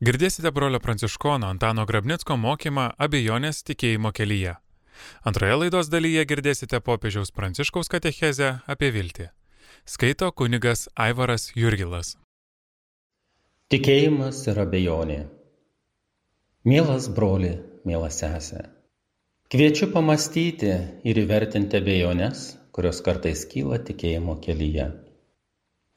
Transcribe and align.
Girdėsite 0.00 0.48
brolio 0.56 0.78
pranciškono 0.80 1.50
Antano 1.52 1.82
Grabnicko 1.84 2.32
mokymą 2.40 2.86
abejonės 3.06 3.58
tikėjimo 3.68 4.14
kelyje. 4.16 4.54
Antroje 5.28 5.58
laidos 5.60 5.90
dalyje 5.92 6.22
girdėsite 6.30 6.80
popiežiaus 6.86 7.30
pranciškaus 7.36 7.92
katechezę 7.92 8.48
apie 8.74 8.88
viltį. 8.94 9.26
Skaito 9.84 10.30
kunigas 10.32 10.86
Aivaras 10.96 11.50
Jurgilas. 11.52 12.14
Tikėjimas 13.68 14.40
ir 14.48 14.62
abejonė. 14.64 15.18
Mielas 16.64 17.10
broli, 17.12 17.52
mielas 17.84 18.22
sesė. 18.24 18.64
Kviečiu 19.52 19.92
pamastyti 19.92 20.72
ir 21.04 21.24
įvertinti 21.26 21.76
abejonės, 21.76 22.48
kurios 22.72 23.04
kartais 23.04 23.44
kyla 23.52 23.84
tikėjimo 23.84 24.40
kelyje. 24.40 24.88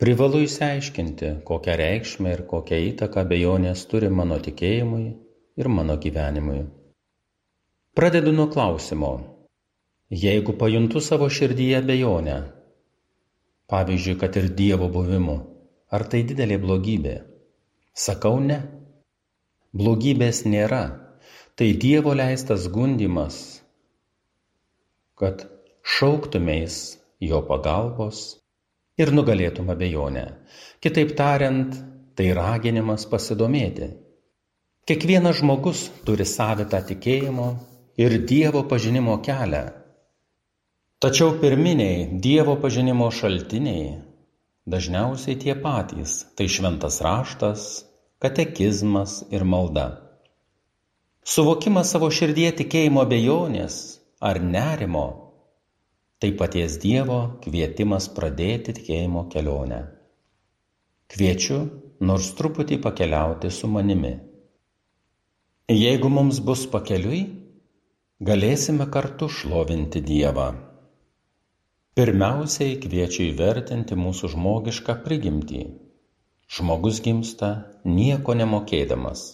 Privalu 0.02 0.40
išsiaiškinti, 0.44 1.28
kokią 1.46 1.74
reikšmę 1.80 2.32
ir 2.34 2.42
kokią 2.50 2.80
įtaką 2.90 3.22
abejonės 3.28 3.84
turi 3.92 4.10
mano 4.10 4.40
tikėjimui 4.48 5.04
ir 5.62 5.70
mano 5.70 5.98
gyvenimui. 6.06 6.64
Pradedu 7.94 8.34
nuo 8.34 8.48
klausimo. 8.56 9.12
Jeigu 10.24 10.58
pajuntu 10.58 11.02
savo 11.02 11.30
širdyje 11.30 11.78
abejonę, 11.84 12.40
pavyzdžiui, 13.70 14.18
kad 14.26 14.42
ir 14.42 14.50
Dievo 14.58 14.90
buvimu, 14.98 15.38
ar 15.94 16.08
tai 16.10 16.26
didelė 16.26 16.58
blogybė? 16.66 17.16
Sakau 17.94 18.42
ne. 18.42 18.60
Blogybės 19.78 20.44
nėra. 20.50 20.84
Tai 21.54 21.72
Dievo 21.86 22.18
leistas 22.18 22.66
gundimas, 22.66 23.42
kad 25.22 25.46
šauktumės 25.86 26.80
jo 27.22 27.46
pagalbos 27.46 28.32
ir 28.98 29.12
nugalėtum 29.14 29.72
abejonę. 29.74 30.26
Kitaip 30.84 31.14
tariant, 31.18 31.76
tai 32.16 32.32
raginimas 32.38 33.06
pasidomėti. 33.10 33.90
Kiekvienas 34.88 35.40
žmogus 35.40 35.88
turi 36.06 36.26
savitą 36.28 36.82
tikėjimo 36.90 37.48
ir 37.98 38.18
Dievo 38.28 38.66
pažinimo 38.70 39.18
kelią. 39.26 39.64
Tačiau 41.04 41.38
pirminiai 41.40 42.20
Dievo 42.24 42.58
pažinimo 42.60 43.10
šaltiniai 43.12 44.02
dažniausiai 44.66 45.40
tie 45.40 45.56
patys- 45.56 46.24
tai 46.36 46.48
šventas 46.48 47.02
raštas, 47.02 47.86
katekizmas 48.20 49.24
ir 49.32 49.44
malda. 49.44 50.00
Suvokimas 51.24 51.92
savo 51.92 52.10
širdie 52.12 52.52
tikėjimo 52.52 53.04
abejonės 53.04 54.00
ar 54.20 54.40
nerimo 54.40 55.23
tai 56.24 56.32
paties 56.40 56.78
Dievo 56.80 57.18
kvietimas 57.44 58.06
pradėti 58.16 58.72
tikėjimo 58.78 59.26
kelionę. 59.34 59.80
Kviečiu 61.12 61.58
nors 62.00 62.30
truputį 62.38 62.78
pakeliauti 62.86 63.52
su 63.52 63.68
manimi. 63.68 64.14
Jeigu 65.68 66.14
mums 66.16 66.40
bus 66.48 66.64
pakeliui, 66.72 67.20
galėsime 68.32 68.88
kartu 68.96 69.28
šlovinti 69.28 70.00
Dievą. 70.08 70.48
Pirmiausiai 72.00 72.80
kviečiu 72.88 73.28
įvertinti 73.28 74.00
mūsų 74.08 74.32
žmogišką 74.38 75.02
prigimtį. 75.04 75.68
Žmogus 76.48 77.04
gimsta 77.04 77.56
nieko 77.84 78.40
nemokėdamas. 78.40 79.34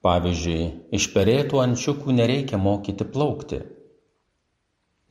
Pavyzdžiui, 0.00 0.70
iš 0.88 1.12
perėtų 1.12 1.66
ančiukų 1.68 2.16
nereikia 2.16 2.56
mokyti 2.56 3.04
plaukti 3.04 3.66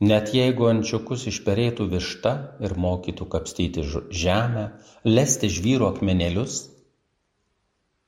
net 0.00 0.30
jeigu 0.34 0.68
ančiukus 0.70 1.26
išperėtų 1.30 1.88
višta 1.90 2.34
ir 2.62 2.74
mokytų 2.78 3.26
kapstyti 3.32 3.84
žemę, 4.14 4.68
lesti 5.04 5.50
žvyro 5.50 5.90
akmenėlius, 5.92 6.68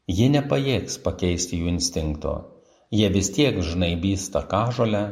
ji 0.07 0.29
nepajėgs 0.37 1.01
pakeisti 1.03 1.59
jų 1.59 1.75
instinkto. 1.75 2.37
Jie 2.91 3.11
vis 3.15 3.31
tiek 3.35 3.59
žnaibys 3.63 4.31
tą 4.35 4.43
kažolę 4.51 5.03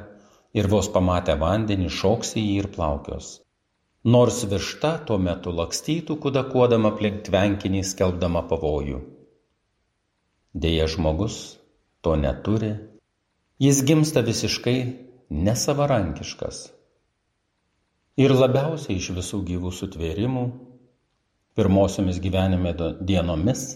ir 0.54 0.70
vos 0.70 0.88
pamatę 0.90 1.36
vandenį 1.38 1.90
šoks 1.94 2.34
į 2.38 2.42
jį 2.42 2.56
ir 2.62 2.70
plaukios. 2.74 3.38
Nors 4.04 4.44
višta 4.50 4.96
tuo 5.06 5.18
metu 5.18 5.52
lakstytų 5.54 6.16
kudakuodama 6.22 6.92
aplink 6.94 7.24
tvenkinį 7.26 7.82
skelbdama 7.86 8.44
pavojų. 8.50 9.02
Deja 10.54 10.86
žmogus 10.90 11.58
to 12.02 12.14
neturi, 12.16 12.72
jis 13.62 13.82
gimsta 13.86 14.22
visiškai 14.26 15.07
nesavarankiškas. 15.30 16.60
Ir 18.18 18.34
labiausiai 18.34 18.96
iš 18.98 19.12
visų 19.14 19.42
gyvų 19.46 19.70
sutvėrimų, 19.74 20.44
pirmosiomis 21.58 22.18
gyvenime 22.24 22.72
dienomis 23.06 23.68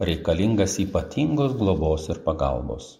reikalingas 0.00 0.78
ypatingos 0.82 1.54
globos 1.60 2.08
ir 2.10 2.22
pagalbos. 2.24 2.96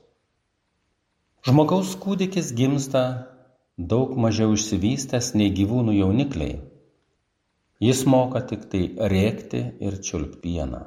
Žmogaus 1.44 1.96
kūdikis 2.00 2.52
gimsta 2.56 3.02
daug 3.76 4.14
mažiau 4.16 4.54
išsivystęs 4.54 5.32
nei 5.34 5.50
gyvūnų 5.56 5.96
jaunikliai. 5.98 6.60
Jis 7.82 8.04
moka 8.06 8.40
tik 8.46 8.68
tai 8.70 8.84
rėkti 9.12 9.64
ir 9.82 9.98
čiulpieną. 9.98 10.84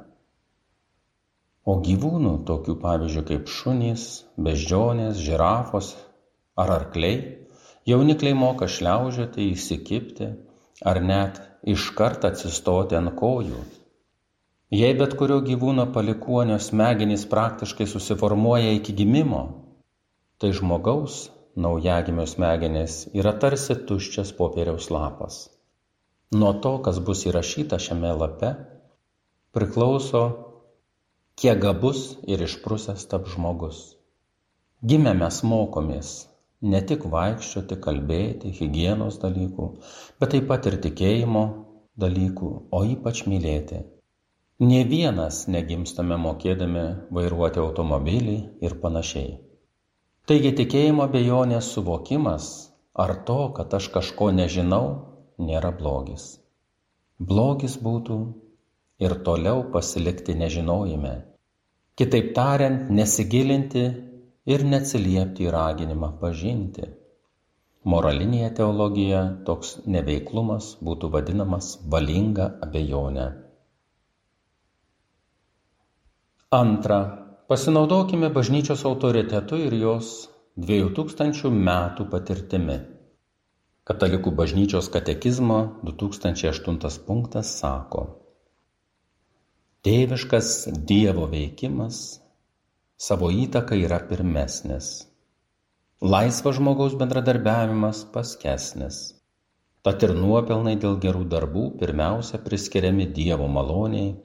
O 1.68 1.74
gyvūnų, 1.84 2.34
tokių 2.48 2.78
pavyzdžių 2.80 3.24
kaip 3.28 3.50
šunys, 3.52 4.04
beždžionės, 4.40 5.20
žirafos 5.20 5.92
ar 6.58 6.74
arkliai, 6.74 7.18
jaunikliai 7.90 8.36
moka 8.38 8.68
šliaužioti, 8.68 9.52
įsikibti 9.54 10.30
ar 10.92 11.00
net 11.02 11.42
iškart 11.74 12.26
atsistoti 12.30 12.98
ant 12.98 13.14
kojų. 13.20 13.62
Jei 14.74 14.96
bet 15.00 15.14
kurio 15.20 15.40
gyvūno 15.46 15.86
palikuonio 15.96 16.58
smegenys 16.60 17.24
praktiškai 17.32 17.88
susiformuoja 17.88 18.74
iki 18.76 18.96
gimimo, 18.98 19.44
tai 20.42 20.52
žmogaus 20.58 21.28
naujagimio 21.56 22.26
smegenys 22.28 22.98
yra 23.16 23.32
tarsi 23.44 23.78
tuščias 23.90 24.34
popieriaus 24.40 24.90
lapas. 24.94 25.38
Nuo 26.36 26.52
to, 26.64 26.74
kas 26.84 27.00
bus 27.00 27.24
įrašyta 27.30 27.80
šiame 27.80 28.12
lape, 28.20 28.52
priklauso, 29.56 30.24
kiek 31.40 31.62
gabus 31.64 32.18
ir 32.28 32.44
išprusęs 32.44 33.08
tap 33.08 33.30
žmogus. 33.32 33.80
Gimę 34.84 35.16
mes 35.18 35.40
mokomės 35.48 36.12
ne 36.62 36.82
tik 36.82 37.06
vaikščioti, 37.12 37.78
kalbėti, 37.84 38.52
higienos 38.60 39.20
dalykų, 39.22 39.68
bet 40.20 40.34
taip 40.34 40.48
pat 40.50 40.66
ir 40.70 40.80
tikėjimo 40.86 41.44
dalykų, 42.00 42.50
o 42.72 42.84
ypač 42.86 43.26
mylėti. 43.30 43.84
Ne 44.60 44.82
vienas 44.90 45.44
negimstame 45.54 46.18
mokėdami 46.18 46.86
vairuoti 47.14 47.62
automobilį 47.62 48.38
ir 48.66 48.80
panašiai. 48.82 49.36
Taigi 50.28 50.52
tikėjimo 50.58 51.06
bejonės 51.14 51.70
suvokimas 51.76 52.48
ar 52.98 53.14
to, 53.28 53.38
kad 53.54 53.74
aš 53.78 53.92
kažko 53.94 54.32
nežinau, 54.34 54.88
nėra 55.38 55.72
blogis. 55.78 56.26
Blogis 57.20 57.78
būtų 57.82 58.18
ir 59.06 59.14
toliau 59.28 59.64
pasilikti 59.74 60.34
nežinojime. 60.38 61.14
Kitaip 61.98 62.34
tariant, 62.34 62.90
nesigilinti 62.94 63.86
ir 64.54 64.64
neatsiliepti 64.72 65.48
į 65.48 65.52
raginimą 65.56 66.14
pažinti. 66.22 66.88
Moralinėje 67.94 68.50
teologijoje 68.60 69.22
toks 69.48 69.74
neveiklumas 69.96 70.74
būtų 70.88 71.12
vadinamas 71.14 71.70
valinga 71.94 72.48
abejonė. 72.68 73.28
Antra, 76.58 77.00
pasinaudokime 77.52 78.30
bažnyčios 78.36 78.84
autoritetu 78.92 79.60
ir 79.70 79.76
jos 79.82 80.12
dviejų 80.60 80.94
tūkstančių 81.00 81.52
metų 81.56 82.08
patirtimi. 82.14 82.78
Katalikų 83.88 84.32
bažnyčios 84.36 84.88
katekizmo 84.92 85.60
2008 85.88 87.04
punktas 87.08 87.52
sako, 87.60 88.08
Tėviškas 89.88 90.48
Dievo 90.90 91.28
veikimas 91.32 91.98
savo 92.98 93.28
įtaka 93.30 93.76
yra 93.78 94.00
pirmesnis. 94.10 94.88
Laisvas 96.02 96.56
žmogaus 96.58 96.96
bendradarbiavimas 96.98 98.00
paskesnis. 98.14 98.98
Tad 99.86 100.02
ir 100.08 100.16
nuopelnai 100.18 100.74
dėl 100.82 100.98
gerų 101.04 101.28
darbų 101.30 101.66
pirmiausia 101.82 102.40
priskiriami 102.42 103.06
Dievo 103.20 103.46
maloniai 103.58 104.16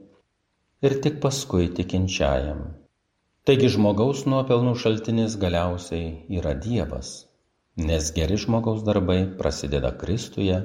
ir 0.89 0.97
tik 1.05 1.21
paskui 1.21 1.69
tikinčiajam. 1.77 2.63
Taigi 3.45 3.69
žmogaus 3.77 4.25
nuopelnų 4.33 4.73
šaltinis 4.85 5.37
galiausiai 5.45 6.09
yra 6.41 6.57
Dievas, 6.57 7.13
nes 7.77 8.09
geri 8.17 8.41
žmogaus 8.41 8.81
darbai 8.89 9.21
prasideda 9.43 9.93
Kristuje 10.01 10.63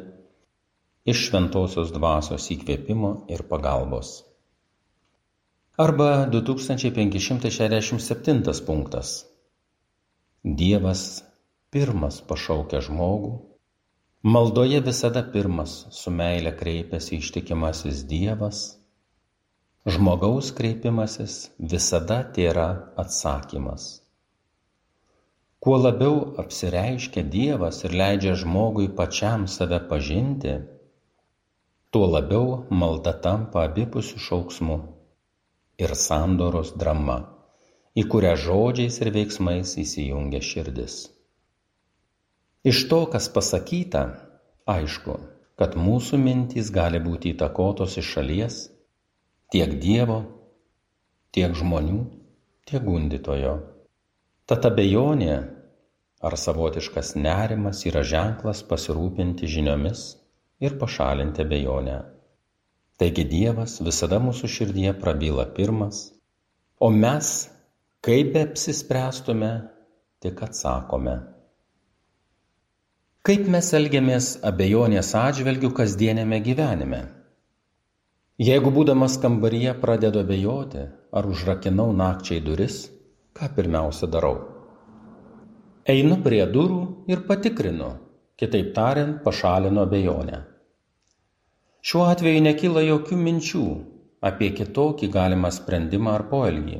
iš 1.03 1.27
šventosios 1.27 1.91
dvasios 1.99 2.47
įkvėpimo 2.55 3.13
ir 3.35 3.43
pagalbos. 3.51 4.15
Arba 5.79 6.25
2567 6.25 8.65
punktas. 8.65 9.29
Dievas 10.41 11.21
pirmas 11.69 12.17
pašaukia 12.25 12.81
žmogų, 12.87 13.45
maldoje 14.25 14.81
visada 14.87 15.21
pirmas 15.35 15.75
su 15.99 16.09
meile 16.09 16.49
kreipiasi 16.63 17.21
ištikimasis 17.21 18.01
Dievas, 18.09 18.81
žmogaus 19.85 20.49
kreipimasis 20.57 21.53
visada 21.59 22.25
tėra 22.39 22.97
atsakymas. 23.05 24.01
Kuo 25.61 25.77
labiau 25.77 26.33
apsireiškia 26.41 27.21
Dievas 27.37 27.85
ir 27.85 27.93
leidžia 28.01 28.33
žmogui 28.33 28.89
pačiam 28.97 29.45
save 29.45 29.77
pažinti, 29.93 30.57
tuo 31.93 32.09
labiau 32.17 32.65
malda 32.73 33.13
tampa 33.21 33.69
abipusių 33.69 34.17
šauksmų 34.17 34.96
ir 35.77 35.93
sandoros 35.95 36.73
drama, 36.81 37.17
į 37.97 38.07
kurią 38.11 38.33
žodžiais 38.43 38.97
ir 39.03 39.11
veiksmais 39.13 39.75
įsijungia 39.81 40.41
širdis. 40.41 40.97
Iš 42.67 42.87
to, 42.89 43.03
kas 43.13 43.29
pasakyta, 43.33 44.03
aišku, 44.67 45.19
kad 45.57 45.77
mūsų 45.79 46.19
mintys 46.21 46.71
gali 46.73 46.99
būti 47.01 47.31
įtakotos 47.35 47.97
iš 48.01 48.09
šalies 48.17 48.57
tiek 49.53 49.77
Dievo, 49.81 50.19
tiek 51.31 51.53
žmonių, 51.55 52.01
tiek 52.67 52.83
gundytojo. 52.83 53.53
Tad 54.49 54.65
abejonė 54.67 55.37
ar 56.27 56.35
savotiškas 56.41 57.15
nerimas 57.15 57.85
yra 57.85 58.03
ženklas 58.03 58.63
pasirūpinti 58.67 59.49
žiniomis 59.53 60.03
ir 60.63 60.77
pašalinti 60.81 61.45
abejonę. 61.45 61.97
Taigi 62.97 63.27
Dievas 63.29 63.75
visada 63.85 64.17
mūsų 64.17 64.47
širdyje 64.49 64.95
prabyla 64.97 65.43
pirmas, 65.53 65.99
o 66.81 66.89
mes, 66.89 67.27
kaip 68.01 68.31
be 68.33 68.41
apsispręstume, 68.47 69.51
tik 70.25 70.41
atsakome. 70.47 71.13
Kaip 73.27 73.45
mes 73.53 73.69
elgiamės 73.77 74.31
abejonės 74.49 75.13
atžvelgių 75.19 75.69
kasdienėme 75.77 76.41
gyvenime? 76.49 77.03
Jeigu 78.41 78.73
būdamas 78.73 79.19
kambaryje 79.21 79.77
pradedu 79.81 80.25
abejoti, 80.25 80.89
ar 81.13 81.29
užrakinau 81.29 81.91
nakčiai 82.01 82.41
duris, 82.41 82.83
ką 83.37 83.53
pirmiausia 83.53 84.09
darau? 84.09 84.37
Einu 85.85 86.17
prie 86.25 86.41
durų 86.49 86.83
ir 87.13 87.27
patikrinu, 87.29 87.93
kitaip 88.41 88.73
tariant, 88.73 89.19
pašalinu 89.21 89.85
abejonę. 89.85 90.45
Šiuo 91.87 92.01
atveju 92.11 92.39
nekyla 92.43 92.81
jokių 92.83 93.17
minčių 93.25 93.59
apie 94.29 94.47
kitokį 94.55 95.07
galimą 95.11 95.51
sprendimą 95.57 96.15
ar 96.17 96.23
poelgį. 96.31 96.79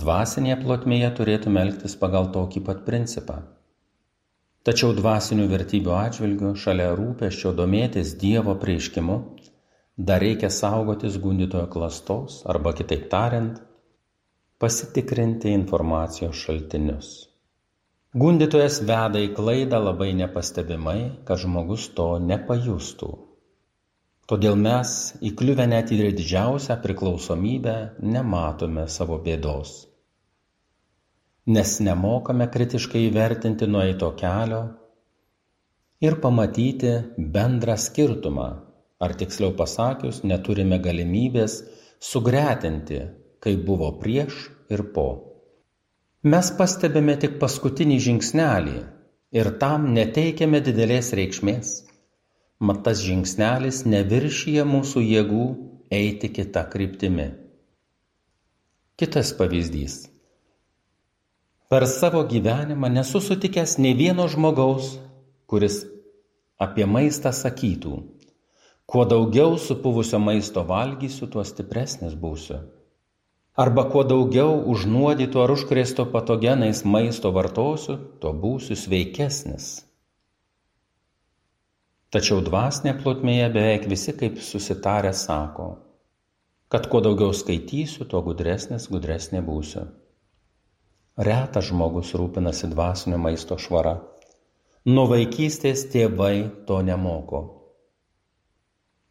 Dvasinėje 0.00 0.56
plotmėje 0.64 1.10
turėtume 1.18 1.62
elgtis 1.66 1.94
pagal 2.00 2.26
tokį 2.36 2.62
pat 2.68 2.80
principą. 2.88 3.36
Tačiau 4.66 4.96
dvasinių 4.98 5.46
vertybių 5.54 5.94
atžvilgių, 5.98 6.50
šalia 6.64 6.88
rūpeščio 6.98 7.54
domėtis 7.62 8.16
Dievo 8.24 8.56
prieiškimu, 8.64 9.20
dar 10.10 10.24
reikia 10.26 10.50
saugotis 10.58 11.22
gundytojo 11.28 11.70
klastos 11.76 12.42
arba 12.56 12.74
kitaip 12.82 13.06
tariant, 13.14 13.62
pasitikrinti 14.58 15.54
informacijos 15.60 16.42
šaltinius. 16.48 17.14
Gundytojas 18.18 18.82
veda 18.90 19.22
į 19.22 19.32
klaidą 19.38 19.84
labai 19.86 20.12
nepastebimai, 20.26 21.00
kad 21.22 21.46
žmogus 21.46 21.92
to 21.94 22.12
nepajustų. 22.26 23.16
Todėl 24.30 24.54
mes, 24.54 24.90
įkliuvę 25.26 25.66
net 25.66 25.90
į 25.90 25.98
didžiausią 26.18 26.76
priklausomybę, 26.84 27.76
nematome 28.14 28.86
savo 28.86 29.18
bėdos. 29.24 29.72
Nes 31.50 31.72
nemokame 31.82 32.46
kritiškai 32.54 33.08
įvertinti 33.08 33.66
nueito 33.66 34.12
kelio 34.20 34.60
ir 36.00 36.20
pamatyti 36.22 36.92
bendrą 37.18 37.74
skirtumą, 37.74 38.48
ar 39.02 39.16
tiksliau 39.18 39.56
pasakius, 39.58 40.22
neturime 40.22 40.78
galimybės 40.78 41.62
sugretinti 41.98 43.00
kaip 43.40 43.64
buvo 43.66 43.90
prieš 44.00 44.46
ir 44.70 44.84
po. 44.94 45.08
Mes 46.22 46.50
pastebime 46.56 47.16
tik 47.20 47.38
paskutinį 47.40 47.98
žingsnelį 48.06 48.80
ir 49.40 49.54
tam 49.62 49.88
neteikiame 49.96 50.60
didelės 50.66 51.14
reikšmės. 51.16 51.70
Mat 52.60 52.82
tas 52.84 53.00
žingsnelis 53.00 53.82
neviršyje 53.88 54.64
mūsų 54.68 55.02
jėgų 55.04 55.44
eiti 55.96 56.28
kitą 56.36 56.66
kryptimį. 56.72 57.28
Kitas 59.00 59.32
pavyzdys. 59.38 59.94
Per 61.72 61.86
savo 61.88 62.20
gyvenimą 62.28 62.90
nesu 62.92 63.22
sutikęs 63.24 63.78
nei 63.80 63.94
vieno 63.96 64.26
žmogaus, 64.28 64.98
kuris 65.48 65.84
apie 66.60 66.84
maistą 66.84 67.32
sakytų, 67.32 67.94
kuo 68.84 69.06
daugiau 69.08 69.56
supuvusio 69.56 70.20
maisto 70.20 70.66
valgysiu, 70.66 71.30
tuo 71.32 71.46
stipresnis 71.46 72.18
būsiu 72.18 72.60
arba 73.60 73.84
kuo 73.92 74.04
daugiau 74.08 74.54
užnuodyto 74.72 75.42
ar 75.44 75.52
užkrėsto 75.52 76.06
patogenais 76.12 76.80
maisto 76.84 77.32
vartosiu, 77.36 77.98
tuo 78.20 78.32
būsiu 78.32 78.76
sveikesnis. 78.78 79.66
Tačiau 82.10 82.40
dvasinė 82.42 82.96
plotmėje 82.98 83.48
beveik 83.54 83.84
visi 83.90 84.12
kaip 84.18 84.40
susitarę 84.42 85.12
sako, 85.14 85.66
kad 86.74 86.88
kuo 86.90 86.98
daugiau 87.06 87.30
skaitysiu, 87.40 88.06
tuo 88.10 88.22
gudresnis, 88.26 88.88
gudresnė 88.90 89.42
būsiu. 89.46 89.84
Retas 91.28 91.68
žmogus 91.68 92.10
rūpinasi 92.18 92.72
dvasinio 92.72 93.20
maisto 93.22 93.58
švara. 93.62 93.92
Nuo 94.90 95.04
vaikystės 95.12 95.84
tėvai 95.92 96.34
to 96.66 96.80
nemoko. 96.82 97.40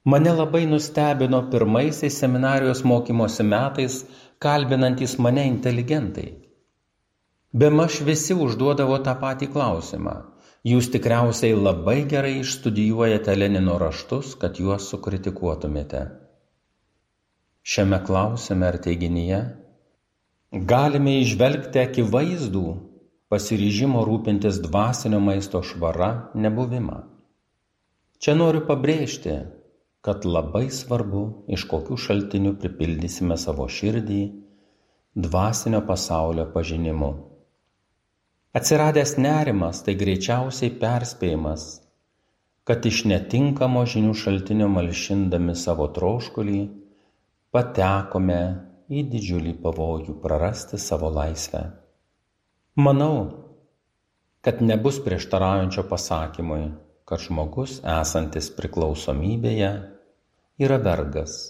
Mane 0.10 0.34
labai 0.36 0.66
nustebino 0.68 1.40
pirmaisiais 1.54 2.20
seminarijos 2.20 2.84
mokymosi 2.92 3.46
metais 3.48 3.98
kalbinantys 4.44 5.16
mane 5.24 5.48
inteligentai. 5.48 6.28
Bemaž 7.54 8.02
visi 8.08 8.36
užduodavo 8.36 9.00
tą 9.08 9.16
patį 9.24 9.50
klausimą. 9.56 10.18
Jūs 10.68 10.90
tikriausiai 10.92 11.56
labai 11.56 12.02
gerai 12.12 12.42
išstudijuojate 12.42 13.32
Lenino 13.38 13.78
raštus, 13.80 14.34
kad 14.36 14.58
juos 14.60 14.90
sukritikuotumėte. 14.92 16.02
Šiame 17.64 18.02
klausime 18.04 18.68
ar 18.68 18.80
teiginyje 18.84 19.40
galime 20.52 21.14
išvelgti 21.22 21.80
akivaizdų 21.80 22.66
pasiryžimo 23.32 24.04
rūpintis 24.04 24.60
dvasinio 24.66 25.22
maisto 25.24 25.62
švara 25.64 26.34
nebuvimą. 26.34 27.00
Čia 28.20 28.36
noriu 28.36 28.66
pabrėžti, 28.68 29.38
kad 30.04 30.26
labai 30.28 30.66
svarbu, 30.74 31.24
iš 31.48 31.70
kokių 31.72 31.96
šaltinių 31.96 32.58
pripildysime 32.60 33.40
savo 33.40 33.70
širdį 33.72 34.22
dvasinio 35.16 35.86
pasaulio 35.88 36.50
pažinimu. 36.52 37.29
Atsiradęs 38.50 39.12
nerimas 39.22 39.84
tai 39.86 39.94
greičiausiai 39.94 40.72
perspėjimas, 40.82 41.66
kad 42.66 42.88
iš 42.90 43.04
netinkamo 43.12 43.84
žinių 43.92 44.16
šaltinio 44.18 44.66
malšindami 44.74 45.54
savo 45.54 45.86
troškulį 45.94 46.64
patekome 47.54 48.40
į 48.90 49.06
didžiulį 49.12 49.54
pavojų 49.62 50.18
prarasti 50.26 50.82
savo 50.82 51.14
laisvę. 51.14 51.62
Manau, 52.82 53.14
kad 54.42 54.66
nebus 54.66 54.98
prieštaraujančio 55.06 55.86
pasakymui, 55.94 56.64
kad 57.06 57.22
žmogus 57.22 57.84
esantis 58.02 58.50
priklausomybėje 58.58 59.74
yra 60.66 60.82
vergas 60.90 61.42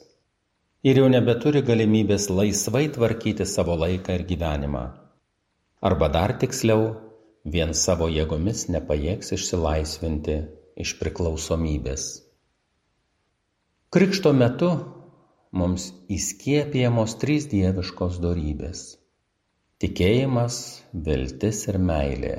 ir 0.83 0.99
jau 0.99 1.07
nebeturi 1.11 1.63
galimybės 1.63 2.27
laisvai 2.27 2.89
tvarkyti 2.91 3.47
savo 3.47 3.79
laiką 3.79 4.19
ir 4.19 4.27
gyvenimą. 4.27 4.89
Arba 5.79 6.09
dar 6.11 6.33
tiksliau, 6.35 6.89
vien 7.47 7.69
savo 7.71 8.09
jėgomis 8.11 8.65
nepajėgs 8.67 9.31
išsilaisvinti 9.37 10.33
iš 10.83 10.97
priklausomybės. 10.99 12.07
Krikšto 13.95 14.33
metu 14.35 14.69
mums 15.55 15.85
įskiepijamos 16.11 17.15
trys 17.21 17.47
dieviškos 17.53 18.19
darybės- 18.25 18.81
tikėjimas, 19.81 20.57
viltis 21.07 21.61
ir 21.71 21.79
meilė. 21.91 22.35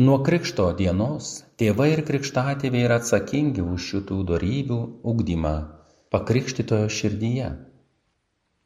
Nuo 0.00 0.16
krikšto 0.24 0.70
dienos 0.80 1.44
tėvai 1.60 1.90
ir 1.92 2.02
krikštatėviai 2.08 2.86
yra 2.88 2.96
atsakingi 3.02 3.60
už 3.74 3.90
šitų 3.90 4.22
darybių 4.32 4.80
ugdymą 5.12 5.52
pakrikštytojo 6.16 6.88
širdyje. 6.88 7.52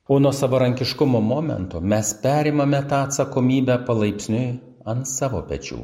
O 0.09 0.19
nuo 0.19 0.33
savarankiškumo 0.33 1.21
momento 1.21 1.81
mes 1.81 2.13
perimame 2.23 2.79
tą 2.91 2.99
atsakomybę 3.07 3.79
palaipsniui 3.89 4.45
ant 4.93 5.09
savo 5.11 5.41
pečių. 5.49 5.79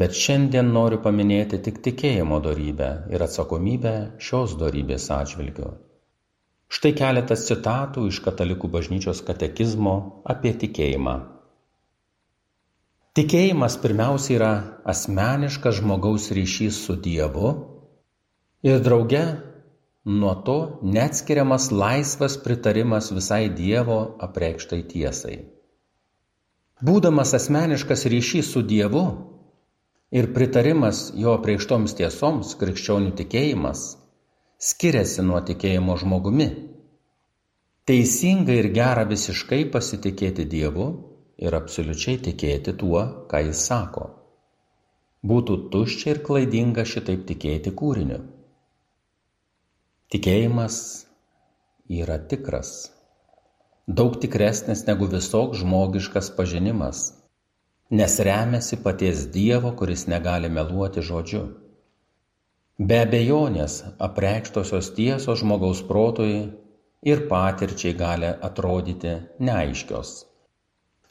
Bet 0.00 0.12
šiandien 0.12 0.68
noriu 0.74 0.98
paminėti 1.06 1.62
tik 1.64 1.78
tikėjimo 1.86 2.42
darybę 2.44 2.90
ir 3.14 3.24
atsakomybę 3.24 3.94
šios 4.20 4.58
darybės 4.60 5.08
atžvilgiu. 5.16 5.70
Štai 6.68 6.92
keletas 7.00 7.46
citatų 7.48 8.04
iš 8.10 8.20
Katalikų 8.26 8.68
bažnyčios 8.76 9.24
katekizmo 9.24 9.96
apie 10.28 10.52
tikėjimą. 10.52 11.16
Tikėjimas 13.16 13.80
pirmiausia 13.80 14.34
yra 14.36 14.52
asmeniškas 14.92 15.80
žmogaus 15.80 16.28
ryšys 16.36 16.84
su 16.84 17.00
Dievu 17.00 17.54
ir 18.68 18.84
drauge 18.84 19.24
nuo 20.08 20.34
to 20.34 20.80
neatskiriamas 20.82 21.70
laisvas 21.70 22.38
pritarimas 22.44 23.10
visai 23.12 23.48
Dievo 23.52 23.98
apreikštai 24.24 24.80
tiesai. 24.88 25.34
Būdamas 26.80 27.34
asmeniškas 27.36 28.06
ryšys 28.08 28.48
su 28.54 28.62
Dievu 28.62 29.02
ir 30.10 30.30
pritarimas 30.32 31.10
jo 31.12 31.34
apreikštoms 31.36 31.92
tiesoms, 31.98 32.54
krikščionių 32.56 33.12
tikėjimas, 33.18 33.82
skiriasi 34.70 35.26
nuo 35.28 35.42
tikėjimo 35.50 35.98
žmogumi. 36.00 36.48
Teisinga 37.84 38.56
ir 38.62 38.70
gera 38.72 39.04
visiškai 39.12 39.60
pasitikėti 39.74 40.48
Dievu 40.48 40.88
ir 41.36 41.58
absoliučiai 41.60 42.16
tikėti 42.30 42.78
tuo, 42.80 43.04
ką 43.28 43.44
jis 43.50 43.66
sako. 43.68 44.08
Būtų 45.20 45.60
tuščia 45.68 46.14
ir 46.16 46.24
klaidinga 46.24 46.88
šitaip 46.88 47.28
tikėti 47.28 47.76
kūriniu. 47.76 48.37
Tikėjimas 50.08 50.76
yra 51.92 52.14
tikras, 52.30 52.68
daug 53.98 54.14
tikresnis 54.22 54.86
negu 54.86 55.04
visoks 55.14 55.60
žmogiškas 55.60 56.30
pažinimas, 56.38 57.02
nes 58.00 58.14
remiasi 58.28 58.78
paties 58.86 59.26
Dievo, 59.34 59.74
kuris 59.76 60.06
negali 60.08 60.48
meluoti 60.48 61.04
žodžiu. 61.10 61.42
Be 62.80 63.02
abejonės 63.02 63.76
apreikštosios 64.08 64.90
tiesos 64.96 65.42
žmogaus 65.44 65.84
protui 65.92 66.40
ir 67.12 67.24
patirčiai 67.28 67.92
gali 68.00 68.32
atrodyti 68.50 69.14
neaiškios. 69.44 70.16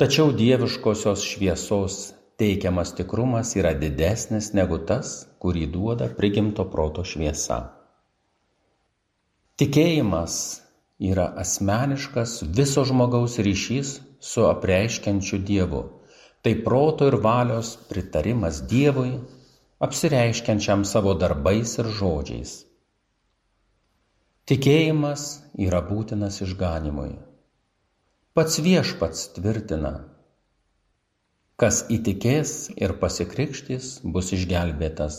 Tačiau 0.01 0.33
dieviškosios 0.41 1.29
šviesos 1.35 2.01
teikiamas 2.41 2.97
tikrumas 2.97 3.53
yra 3.61 3.77
didesnis 3.77 4.55
negu 4.57 4.81
tas, 4.89 5.19
kurį 5.37 5.69
duoda 5.77 6.09
prigimto 6.17 6.71
proto 6.73 7.05
šviesa. 7.05 7.76
Tikėjimas 9.57 10.33
yra 11.11 11.27
asmeniškas 11.43 12.39
viso 12.59 12.83
žmogaus 12.85 13.39
ryšys 13.47 13.93
su 14.31 14.45
apreiškiančiu 14.49 15.39
Dievu. 15.49 15.83
Tai 16.45 16.53
proto 16.65 17.07
ir 17.09 17.17
valios 17.23 17.71
pritarimas 17.89 18.61
Dievui, 18.69 19.15
apsireiškiančiam 19.83 20.85
savo 20.85 21.15
darbais 21.23 21.73
ir 21.81 21.89
žodžiais. 22.01 22.53
Tikėjimas 24.47 25.25
yra 25.67 25.81
būtinas 25.89 26.37
išganimui. 26.45 27.17
Pats 28.37 28.61
viešpats 28.63 29.25
tvirtina, 29.35 29.95
Kas 31.61 31.77
įtikės 31.89 32.51
ir 32.77 32.91
pasikrikštys, 33.01 33.85
bus 34.15 34.27
išgelbėtas, 34.35 35.15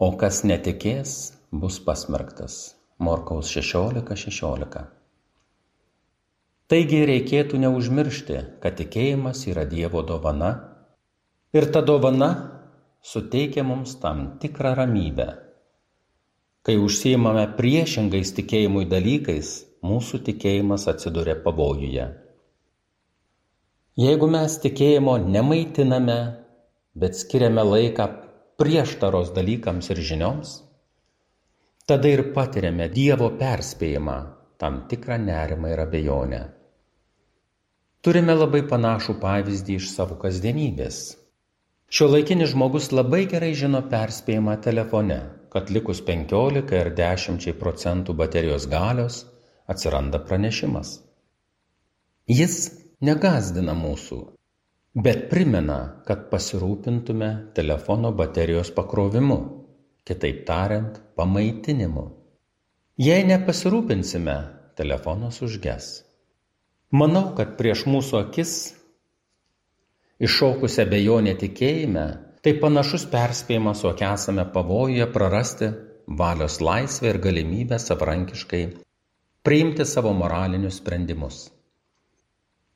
o 0.00 0.08
kas 0.16 0.38
netikės, 0.48 1.10
bus 1.52 1.76
pasmerktas. 1.88 2.62
Morkaus 2.98 3.48
16:16. 3.54 4.16
16. 4.16 5.02
Taigi 6.72 7.02
reikėtų 7.04 7.58
neužmiršti, 7.60 8.36
kad 8.62 8.78
tikėjimas 8.78 9.42
yra 9.50 9.66
Dievo 9.68 10.00
dovana 10.08 10.52
ir 11.52 11.66
ta 11.72 11.82
dovana 11.84 12.28
suteikia 13.04 13.64
mums 13.66 13.98
tam 14.00 14.38
tikrą 14.40 14.72
ramybę. 14.78 15.26
Kai 16.64 16.78
užsiimame 16.80 17.44
priešingais 17.58 18.32
tikėjimui 18.38 18.86
dalykais, 18.88 19.52
mūsų 19.84 20.22
tikėjimas 20.30 20.88
atsiduria 20.88 21.34
pavojuje. 21.44 22.08
Jeigu 24.00 24.28
mes 24.32 24.56
tikėjimo 24.62 25.18
nemaitiname, 25.26 26.20
bet 26.96 27.18
skiriame 27.20 27.66
laiką 27.68 28.06
prieštaros 28.56 29.34
dalykams 29.36 29.92
ir 29.92 30.00
žinioms, 30.00 30.60
tada 31.86 32.08
ir 32.08 32.28
patiriame 32.34 32.88
Dievo 32.92 33.30
perspėjimą, 33.38 34.18
tam 34.58 34.84
tikrą 34.90 35.18
nerimą 35.22 35.72
ir 35.74 35.82
abejonę. 35.86 36.42
Turime 38.02 38.34
labai 38.34 38.62
panašų 38.70 39.18
pavyzdį 39.22 39.78
iš 39.78 39.90
savo 39.94 40.16
kasdienybės. 40.22 41.00
Šio 41.92 42.08
laikinis 42.08 42.50
žmogus 42.54 42.88
labai 42.90 43.26
gerai 43.30 43.52
žino 43.58 43.82
perspėjimą 43.92 44.56
telefone, 44.64 45.18
kad 45.54 45.70
likus 45.70 46.00
15 46.06 46.74
ar 46.80 46.90
10 46.98 47.48
procentų 47.60 48.16
baterijos 48.18 48.66
galios 48.66 49.22
atsiranda 49.68 50.18
pranešimas. 50.26 50.96
Jis 52.26 52.56
negazdina 53.02 53.74
mūsų, 53.76 54.20
bet 55.04 55.28
primena, 55.30 56.02
kad 56.06 56.30
pasirūpintume 56.32 57.30
telefono 57.54 58.12
baterijos 58.16 58.70
pakrovimu, 58.74 59.40
kitaip 60.08 60.44
tariant, 60.48 60.98
pamaitinimu. 61.16 62.04
Jei 63.00 63.24
nepasirūpinsime, 63.28 64.36
telefonas 64.78 65.40
užges. 65.44 65.88
Manau, 66.92 67.30
kad 67.36 67.56
prieš 67.56 67.86
mūsų 67.88 68.18
akis 68.20 68.52
iššaukusią 70.22 70.86
bejonę 70.90 71.34
tikėjime, 71.40 72.06
tai 72.44 72.52
panašus 72.60 73.06
perspėjimas, 73.10 73.82
jog 73.86 74.02
esame 74.12 74.44
pavojuje 74.54 75.08
prarasti 75.14 75.70
valios 76.06 76.60
laisvę 76.60 77.14
ir 77.14 77.20
galimybę 77.22 77.78
savarankiškai 77.80 78.62
priimti 79.42 79.84
savo 79.84 80.12
moralinius 80.14 80.78
sprendimus. 80.82 81.48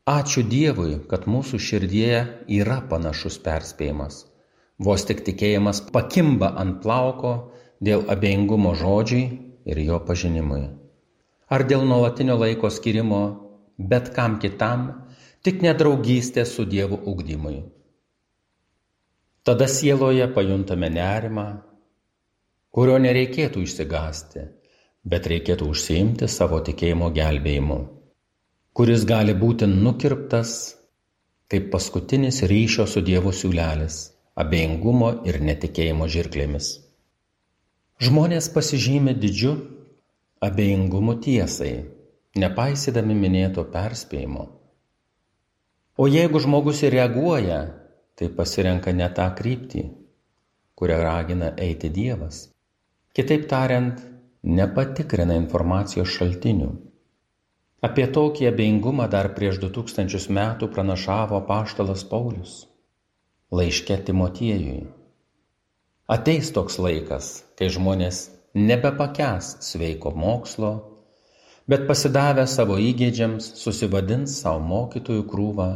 Ačiū 0.07 0.43
Dievui, 0.47 1.01
kad 1.11 1.27
mūsų 1.31 1.59
širdėje 1.63 2.23
yra 2.61 2.79
panašus 2.91 3.39
perspėjimas. 3.43 4.25
Vos 4.79 5.07
tik 5.09 5.23
tikėjimas 5.27 5.81
pakimba 5.93 6.51
ant 6.63 6.83
plauko 6.83 7.33
dėl 7.81 8.05
abejingumo 8.13 8.75
žodžiui 8.77 9.25
ir 9.73 9.81
jo 9.85 10.01
pažinimui. 10.09 10.67
Ar 11.49 11.65
dėl 11.65 11.87
nuolatinio 11.89 12.37
laiko 12.41 12.71
skirimo 12.73 13.23
bet 13.79 14.13
kam 14.17 14.39
kitam, 14.43 14.87
tik 15.45 15.63
nedraugystė 15.65 16.45
su 16.45 16.67
Dievu 16.69 16.99
ugdymui. 17.13 17.59
Tada 19.47 19.69
sieloje 19.71 20.27
pajuntame 20.35 20.91
nerimą, 20.91 21.49
kurio 22.75 22.97
nereikėtų 22.99 23.63
išsigasti, 23.63 24.49
bet 25.07 25.29
reikėtų 25.31 25.69
užsiimti 25.71 26.29
savo 26.29 26.59
tikėjimo 26.67 27.13
gelbėjimu 27.15 27.79
kuris 28.77 29.07
gali 29.09 29.33
būti 29.33 29.65
nukirptas 29.71 30.51
kaip 31.49 31.71
paskutinis 31.73 32.43
ryšio 32.51 32.85
su 32.85 33.01
Dievu 33.07 33.33
siūlelis, 33.33 33.97
abejingumo 34.43 35.11
ir 35.29 35.39
netikėjimo 35.49 36.09
žirklėmis. 36.13 36.69
Žmonės 38.07 38.51
pasižymė 38.53 39.17
didžiu 39.23 39.53
abejingumu 40.45 41.17
tiesai, 41.25 41.73
nepaisydami 42.37 43.17
minėto 43.17 43.65
perspėjimo. 43.73 44.47
O 45.97 46.09
jeigu 46.13 46.43
žmogus 46.45 46.83
ir 46.85 46.93
reaguoja, 46.99 47.61
tai 48.17 48.29
pasirenka 48.41 48.93
ne 48.93 49.09
tą 49.17 49.31
kryptį, 49.39 49.87
kurią 50.77 50.99
ragina 51.01 51.55
eiti 51.69 51.89
Dievas. 51.89 52.43
Kitaip 53.17 53.49
tariant, 53.49 54.03
nepatikrina 54.45 55.41
informacijos 55.41 56.13
šaltinių 56.19 56.75
Apie 57.87 58.07
tokį 58.09 58.47
abejingumą 58.49 59.05
dar 59.13 59.27
prieš 59.37 59.59
du 59.63 59.69
tūkstančius 59.75 60.31
metų 60.33 60.69
pranašavo 60.73 61.43
paštalas 61.51 62.05
Paulius 62.13 62.55
laiške 63.53 63.97
Timotiejui. 64.03 64.89
Ateis 66.11 66.51
toks 66.51 66.81
laikas, 66.83 67.45
kai 67.55 67.69
žmonės 67.71 68.25
nebepakęs 68.59 69.53
sveiko 69.63 70.11
mokslo, 70.11 70.73
bet 71.71 71.87
pasidavę 71.87 72.47
savo 72.51 72.79
įgėdžiams 72.83 73.53
susivadins 73.61 74.35
savo 74.43 74.63
mokytojų 74.67 75.27
krūvą, 75.31 75.69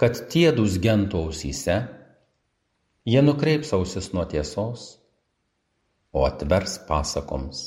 kad 0.00 0.20
tie 0.32 0.48
dus 0.56 0.78
gentų 0.80 1.26
ausyse, 1.28 1.78
jie 3.04 3.24
nukreips 3.24 3.74
ausis 3.76 4.12
nuo 4.16 4.24
tiesos, 4.24 4.94
o 6.12 6.24
atvers 6.24 6.80
pasakoms. 6.88 7.66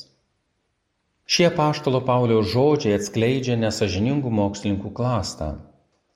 Šie 1.30 1.54
paštalo 1.54 2.02
Pauliaus 2.06 2.50
žodžiai 2.52 2.98
atskleidžia 2.98 3.54
nesažiningų 3.62 4.34
mokslininkų 4.34 4.90
klastą. 4.98 5.60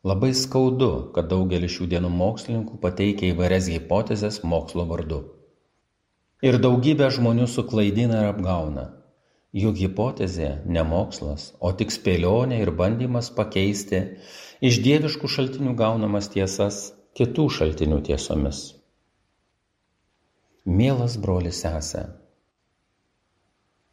Labai 0.06 0.34
skaudu, 0.38 0.90
kad 1.16 1.30
daugelis 1.32 1.74
šių 1.76 1.88
dienų 1.94 2.12
mokslininkų 2.14 2.78
pateikia 2.82 3.32
įvairias 3.32 3.70
hipotezes 3.74 4.44
mokslo 4.46 4.86
vardu. 4.90 5.22
Ir 6.46 6.60
daugybė 6.62 7.08
žmonių 7.16 7.48
suklaidina 7.50 8.20
ir 8.22 8.30
apgauna. 8.34 8.86
Juk 9.56 9.80
hipotezė 9.82 10.50
ne 10.76 10.84
mokslas, 10.86 11.48
o 11.64 11.72
tik 11.80 11.94
spėlionė 11.96 12.60
ir 12.62 12.74
bandymas 12.82 13.32
pakeisti 13.34 14.02
iš 14.70 14.82
dieviškų 14.86 15.32
šaltinių 15.38 15.74
gaunamas 15.80 16.30
tiesas 16.36 16.84
kitų 17.18 17.48
šaltinių 17.58 18.04
tiesomis. 18.10 18.62
Mielas 20.66 21.18
brolis 21.22 21.64
sesė, 21.64 22.04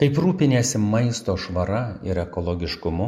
Kaip 0.02 0.16
rūpiniesi 0.18 0.80
maisto 0.82 1.36
švara 1.38 2.00
ir 2.02 2.18
ekologiškumu, 2.18 3.04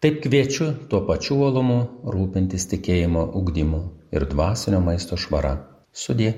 taip 0.00 0.22
kviečiu 0.24 0.66
tuo 0.88 1.02
pačiu 1.08 1.34
uolumu 1.42 1.80
rūpintis 2.14 2.64
tikėjimo 2.70 3.26
ugdymu 3.40 3.80
ir 4.16 4.24
dvasinio 4.30 4.80
maisto 4.86 5.18
švara. 5.20 5.52
Sudė. 5.92 6.30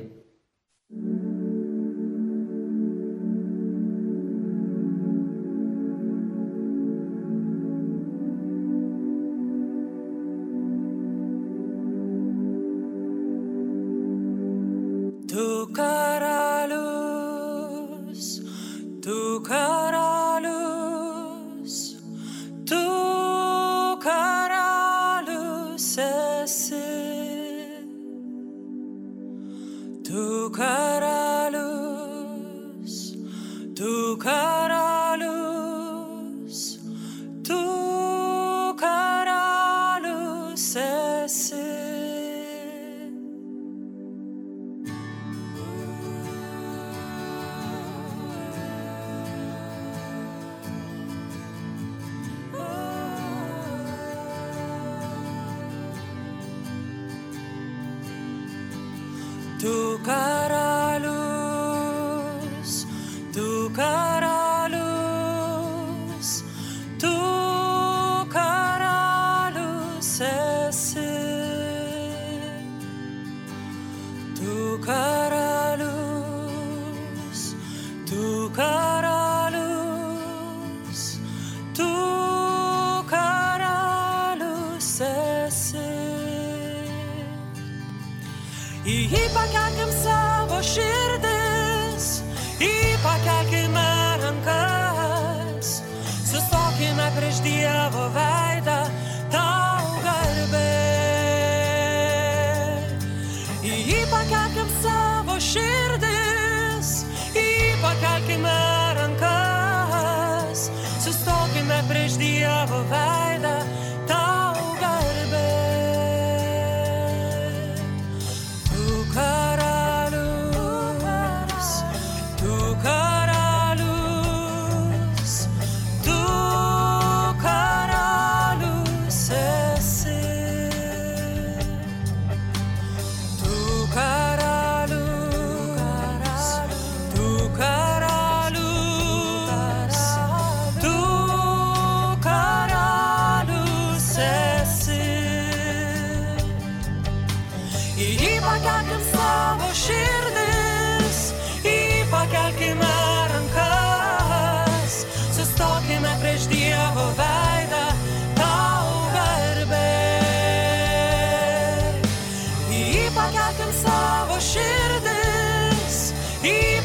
Dievo 112.83 112.97
veidą, 112.97 113.12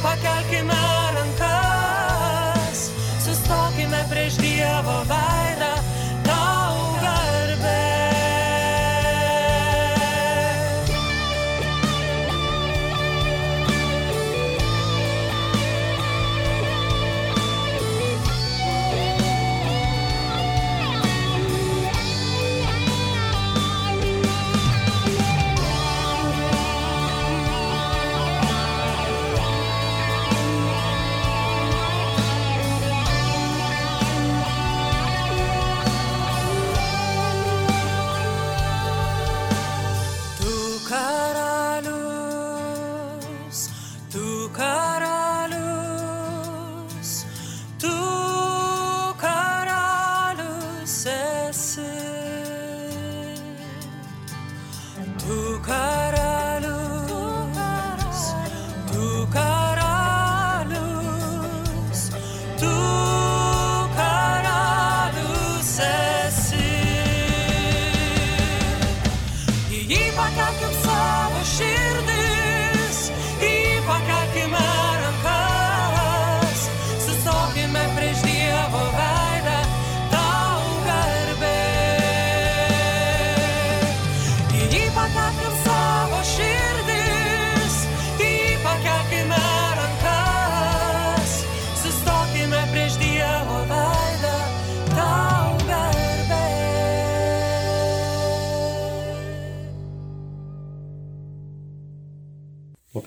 pakelkime 0.04 0.82
rankas, 1.16 2.80
sustokime 3.24 4.02
prieš 4.10 4.38
Dievo 4.42 5.04
veidą, 5.10 5.37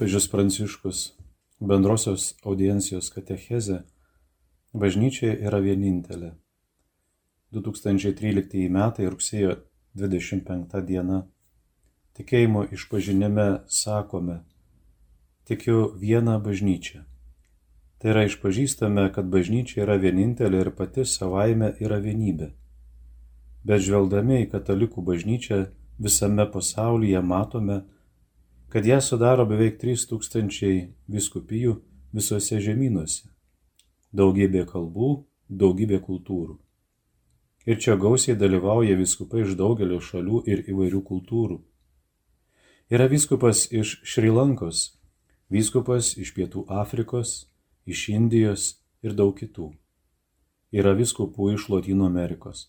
Popiežius 0.00 0.30
Pranciškus 0.32 0.98
bendrosios 1.60 2.30
audiencijos 2.48 3.10
katechezė 3.12 3.82
bažnyčia 4.72 5.34
yra 5.44 5.58
vienintelė. 5.60 6.30
2013 7.52 8.62
metai 8.72 9.10
rugsėjo 9.12 9.58
25 10.00 10.80
diena. 10.88 11.20
Tikėjimo 12.16 12.64
išpažinime 12.78 13.46
sakome, 13.68 14.38
tikiu 15.44 15.92
vieną 16.00 16.40
bažnyčią. 16.48 17.04
Tai 18.00 18.12
yra 18.16 18.24
išpažįstame, 18.32 19.04
kad 19.12 19.28
bažnyčia 19.28 19.84
yra 19.84 20.00
vienintelė 20.00 20.64
ir 20.64 20.74
pati 20.80 21.04
savaime 21.04 21.74
yra 21.76 22.00
vienybė. 22.00 22.54
Bet 23.68 23.84
žvelgdami 23.84 24.46
į 24.46 24.50
katalikų 24.56 25.04
bažnyčią 25.12 25.66
visame 26.00 26.48
pasaulyje 26.48 27.20
matome, 27.20 27.82
kad 27.84 27.99
ją 28.86 29.00
sudaro 29.02 29.46
beveik 29.50 29.80
3000 29.82 30.92
viskupijų 31.10 31.74
visuose 32.14 32.60
žemynuose. 32.62 33.26
Daugybė 34.14 34.66
kalbų, 34.70 35.10
daugybė 35.48 35.98
kultūrų. 36.04 36.58
Ir 37.66 37.82
čia 37.82 37.96
gausiai 38.00 38.38
dalyvauja 38.38 38.94
viskupai 38.98 39.42
iš 39.44 39.56
daugelio 39.58 39.98
šalių 40.00 40.44
ir 40.46 40.62
įvairių 40.70 41.02
kultūrų. 41.06 41.58
Yra 42.90 43.06
viskupas 43.10 43.66
iš 43.70 44.00
Šrilankos, 44.06 45.00
Vyskupas 45.50 46.12
iš 46.14 46.30
Pietų 46.36 46.60
Afrikos, 46.70 47.48
iš 47.82 48.04
Indijos 48.14 48.66
ir 49.02 49.16
daug 49.18 49.32
kitų. 49.34 49.72
Yra 50.70 50.92
viskupų 50.94 51.48
iš 51.56 51.64
Latino 51.72 52.06
Amerikos. 52.06 52.68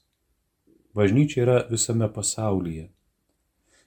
Bažnyčia 0.97 1.43
yra 1.43 1.57
visame 1.69 2.09
pasaulyje. 2.09 2.87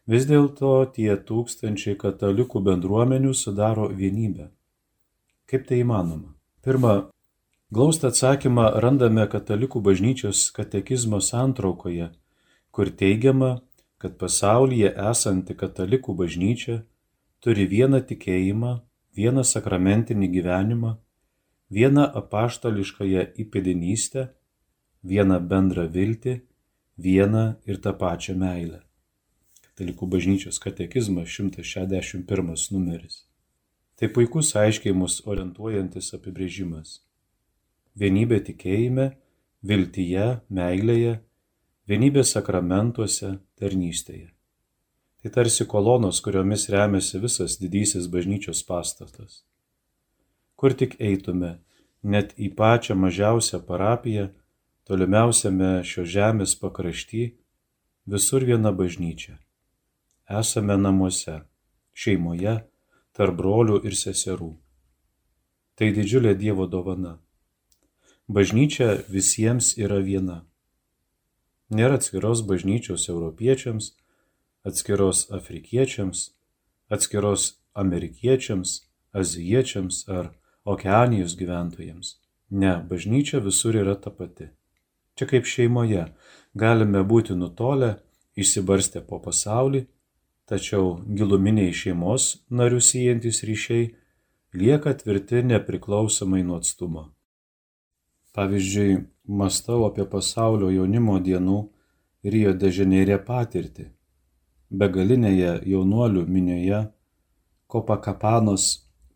Vis 0.05 0.27
dėlto 0.29 0.71
tie 0.93 1.15
tūkstančiai 1.17 1.97
katalikų 1.97 2.61
bendruomenių 2.67 3.33
sudaro 3.33 3.87
vienybę. 3.89 4.51
Kaip 5.49 5.65
tai 5.71 5.79
įmanoma? 5.81 6.35
Pirma, 6.61 7.09
glaustą 7.73 8.11
atsakymą 8.13 8.67
randame 8.85 9.25
katalikų 9.33 9.81
bažnyčios 9.81 10.51
katekizmo 10.53 11.23
santraukoje, 11.25 12.11
kur 12.69 12.93
teigiama, 12.93 13.63
kad 13.97 14.21
pasaulyje 14.21 14.93
esanti 15.09 15.57
katalikų 15.57 16.19
bažnyčia 16.21 16.83
turi 17.41 17.65
vieną 17.65 18.05
tikėjimą, 18.05 18.77
vieną 19.17 19.45
sakramentinį 19.49 20.33
gyvenimą, 20.37 20.97
vieną 21.73 22.11
apaštališkąją 22.21 23.31
įpėdinystę, 23.41 24.29
vieną 25.01 25.41
bendrą 25.49 25.89
viltį, 25.89 26.43
vieną 27.01 27.55
ir 27.65 27.81
tą 27.81 27.97
pačią 27.97 28.37
meilę. 28.37 28.84
Katalikų 29.75 30.07
bažnyčios 30.07 30.61
katekizmas 30.63 31.33
161 31.35 32.53
numeris. 32.71 33.25
Tai 33.99 34.07
puikus 34.15 34.53
aiškiai 34.55 34.95
mus 34.95 35.17
orientuojantis 35.27 36.13
apibrėžimas. 36.15 37.01
Vienybė 37.99 38.39
tikėjime, 38.47 39.09
viltyje, 39.67 40.29
meilėje, 40.47 41.17
vienybė 41.91 42.23
sakramentuose, 42.23 43.33
tarnystėje. 43.59 44.31
Tai 45.23 45.35
tarsi 45.41 45.67
kolonos, 45.67 46.23
kuriomis 46.23 46.69
remiasi 46.71 47.19
visas 47.19 47.59
didysis 47.59 48.07
bažnyčios 48.07 48.63
pastatas. 48.63 49.43
Kur 50.55 50.79
tik 50.79 50.95
eitume, 51.03 51.57
net 52.07 52.31
į 52.39 52.53
pačią 52.55 52.95
mažiausią 52.95 53.59
parapiją, 53.67 54.31
tolimiausiame 54.87 55.81
šio 55.83 56.07
žemės 56.07 56.55
pakrašty, 56.63 57.33
visur 58.07 58.47
viena 58.47 58.71
bažnyčia. 58.71 59.41
Esame 60.29 60.77
namuose, 60.81 61.43
šeimoje, 61.93 62.55
tarp 63.13 63.37
brolių 63.37 63.83
ir 63.85 63.93
seserų. 63.93 64.55
Tai 65.77 65.91
didžiulė 65.93 66.33
Dievo 66.39 66.65
dovana. 66.67 67.19
Bažnyčia 68.29 69.05
visiems 69.13 69.75
yra 69.77 69.99
viena. 70.01 70.45
Nėra 71.69 71.99
atskiros 72.01 72.41
bažnyčios 72.49 73.09
europiečiams, 73.13 73.93
atskiros 74.65 75.27
afrikiečiams, 75.29 76.31
atskiros 76.89 77.61
amerikiečiams, 77.75 78.81
azijiečiams 79.13 80.09
ar 80.09 80.33
okeanijos 80.65 81.37
gyventojams. 81.37 82.17
Ne, 82.49 82.79
bažnyčia 82.89 83.43
visur 83.45 83.77
yra 83.77 83.95
ta 84.01 84.11
pati. 84.11 84.49
Čia 85.19 85.29
kaip 85.29 85.45
šeimoje 85.45 86.07
galime 86.55 87.05
būti 87.05 87.37
nutolę, 87.37 87.99
išsibarstę 88.41 89.05
po 89.05 89.21
pasaulį, 89.21 89.85
tačiau 90.51 91.01
giluminiai 91.19 91.73
šeimos 91.73 92.29
narių 92.51 92.81
siejantis 92.91 93.43
ryšiai 93.49 93.91
lieka 94.61 94.95
tvirti 95.01 95.43
nepriklausomai 95.51 96.43
nuo 96.45 96.61
atstumo. 96.63 97.09
Pavyzdžiui, 98.35 99.03
mastau 99.41 99.85
apie 99.89 100.07
pasaulio 100.11 100.71
jaunimo 100.75 101.19
dienų 101.29 101.59
Rio 102.35 102.55
de 102.57 102.71
Žaneirė 102.73 103.21
patirtį 103.27 103.91
begalinėje 104.83 105.61
jaunuolių 105.71 106.25
minioje 106.27 106.81
Kopakapanos 107.75 108.65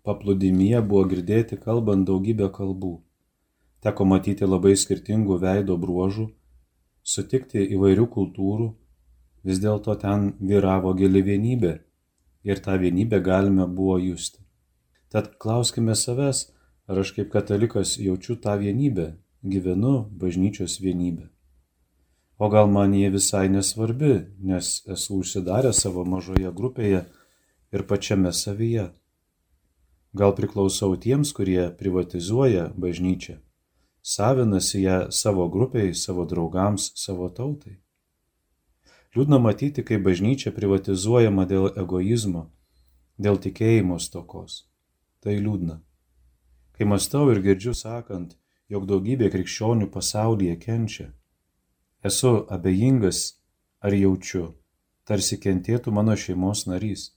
paplūdimyje 0.06 0.80
buvo 0.90 1.04
girdėti 1.10 1.58
kalbant 1.62 2.06
daugybę 2.08 2.48
kalbų. 2.54 2.94
Teko 3.84 4.06
matyti 4.08 4.46
labai 4.48 4.74
skirtingų 4.82 5.38
veido 5.42 5.76
bruožų, 5.78 6.26
sutikti 7.02 7.62
įvairių 7.76 8.06
kultūrų, 8.14 8.68
vis 9.44 9.60
dėlto 9.62 9.94
ten 10.00 10.32
vyravo 10.40 10.94
gili 10.94 11.22
vienybė 11.22 11.78
ir 12.44 12.60
tą 12.64 12.78
vienybę 12.78 13.20
galime 13.20 13.66
buvo 13.66 13.98
justi. 13.98 14.40
Tad 15.08 15.38
klauskime 15.40 15.94
savęs, 15.96 16.44
ar 16.88 17.00
aš 17.02 17.14
kaip 17.16 17.32
katalikas 17.32 17.96
jaučiu 17.98 18.36
tą 18.36 18.58
vienybę, 18.60 19.16
gyvenu 19.42 20.08
bažnyčios 20.10 20.80
vienybę. 20.80 21.28
O 22.38 22.48
gal 22.48 22.68
man 22.70 22.94
jie 22.94 23.10
visai 23.10 23.48
nesvarbi, 23.50 24.12
nes 24.38 24.84
esu 24.86 25.18
užsidaręs 25.22 25.80
savo 25.82 26.04
mažoje 26.04 26.52
grupėje 26.54 27.02
ir 27.74 27.82
pačiame 27.90 28.32
savyje. 28.32 28.92
Gal 30.14 30.34
priklausau 30.38 30.94
tiems, 30.96 31.32
kurie 31.36 31.66
privatizuoja 31.80 32.70
bažnyčią, 32.76 33.40
savinasi 34.02 34.84
ją 34.84 34.98
savo 35.10 35.48
grupiai, 35.48 35.94
savo 35.94 36.24
draugams, 36.24 36.92
savo 36.96 37.28
tautai. 37.28 37.76
Liūdna 39.16 39.38
matyti, 39.40 39.84
kaip 39.84 40.04
bažnyčia 40.04 40.52
privatizuojama 40.56 41.46
dėl 41.48 41.70
egoizmo, 41.80 42.48
dėl 43.16 43.38
tikėjimo 43.40 43.98
stokos. 44.02 44.64
Tai 45.24 45.34
liūdna. 45.36 45.80
Kai 46.76 46.86
mastau 46.86 47.30
ir 47.32 47.40
girdžiu 47.42 47.74
sakant, 47.74 48.36
jog 48.68 48.84
daugybė 48.86 49.30
krikščionių 49.32 49.88
pasaulyje 49.90 50.58
kenčia, 50.62 51.08
Esu 52.02 52.46
abejingas 52.48 53.40
ar 53.82 53.94
jaučiu, 53.94 54.44
tarsi 55.02 55.38
kentėtų 55.42 55.90
mano 55.90 56.14
šeimos 56.14 56.60
narys. 56.70 57.08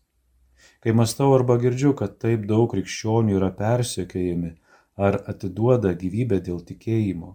Kai 0.82 0.95
mastau 0.97 1.36
arba 1.36 1.60
girdžiu, 1.62 1.91
kad 1.93 2.17
taip 2.23 2.47
daug 2.49 2.65
krikščionių 2.71 3.36
yra 3.38 3.51
persiekėjami 3.60 4.56
ar 4.97 5.19
atiduoda 5.34 5.93
gyvybę 5.93 6.41
dėl 6.47 6.63
tikėjimo, 6.65 7.30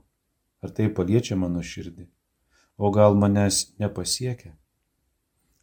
ar 0.62 0.74
tai 0.74 0.88
paliečia 0.98 1.38
mano 1.38 1.62
širdį, 1.62 2.08
o 2.76 2.90
gal 2.90 3.16
manęs 3.16 3.74
nepasiekia? 3.80 4.54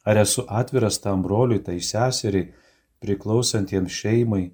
Ar 0.04 0.17
esu 0.17 0.43
atviras 0.47 0.99
tam 0.99 1.23
broliui, 1.23 1.63
tai 1.63 1.80
seseriai, 1.80 2.52
priklausantiems 3.04 3.91
šeimai, 3.91 4.45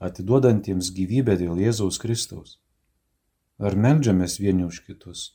atiduodantiems 0.00 0.90
gyvybę 0.96 1.36
dėl 1.40 1.60
Jėzaus 1.60 2.00
Kristaus? 2.00 2.58
Ar 3.60 3.76
melžiamės 3.76 4.38
vieni 4.40 4.64
už 4.64 4.80
kitus? 4.86 5.34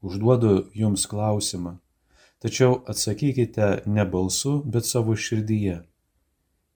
Užduodu 0.00 0.70
jums 0.76 1.06
klausimą, 1.08 1.78
tačiau 2.40 2.80
atsakykite 2.88 3.82
ne 3.86 4.04
balsu, 4.08 4.60
bet 4.64 4.88
savo 4.88 5.16
širdyje. 5.16 5.80